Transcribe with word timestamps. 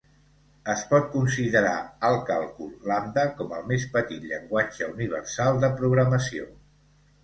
Es 0.73 0.79
pot 0.93 1.05
considerar 1.15 1.75
al 2.09 2.17
càlcul 2.31 2.73
lambda 2.93 3.29
com 3.37 3.55
el 3.61 3.71
més 3.75 3.87
petit 3.95 4.29
llenguatge 4.33 4.93
universal 4.99 5.65
de 5.67 5.75
programació. 5.81 6.55